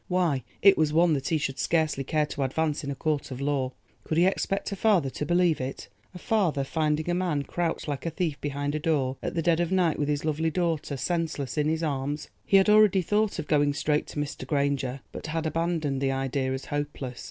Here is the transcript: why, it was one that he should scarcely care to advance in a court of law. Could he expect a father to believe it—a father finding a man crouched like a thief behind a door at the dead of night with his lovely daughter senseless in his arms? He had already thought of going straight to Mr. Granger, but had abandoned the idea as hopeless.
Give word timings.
why, 0.07 0.43
it 0.63 0.79
was 0.79 0.91
one 0.91 1.13
that 1.13 1.27
he 1.27 1.37
should 1.37 1.59
scarcely 1.59 2.03
care 2.03 2.25
to 2.25 2.41
advance 2.41 2.83
in 2.83 2.89
a 2.89 2.95
court 2.95 3.29
of 3.29 3.39
law. 3.39 3.71
Could 4.03 4.17
he 4.17 4.25
expect 4.25 4.71
a 4.71 4.75
father 4.75 5.11
to 5.11 5.27
believe 5.27 5.61
it—a 5.61 6.17
father 6.17 6.63
finding 6.63 7.07
a 7.07 7.13
man 7.13 7.43
crouched 7.43 7.87
like 7.87 8.03
a 8.03 8.09
thief 8.09 8.41
behind 8.41 8.73
a 8.73 8.79
door 8.79 9.17
at 9.21 9.35
the 9.35 9.43
dead 9.43 9.59
of 9.59 9.71
night 9.71 9.99
with 9.99 10.07
his 10.09 10.25
lovely 10.25 10.49
daughter 10.49 10.97
senseless 10.97 11.55
in 11.55 11.69
his 11.69 11.83
arms? 11.83 12.29
He 12.47 12.57
had 12.57 12.67
already 12.67 13.03
thought 13.03 13.37
of 13.37 13.45
going 13.47 13.75
straight 13.75 14.07
to 14.07 14.19
Mr. 14.19 14.47
Granger, 14.47 15.01
but 15.11 15.27
had 15.27 15.45
abandoned 15.45 16.01
the 16.01 16.11
idea 16.11 16.51
as 16.51 16.65
hopeless. 16.65 17.19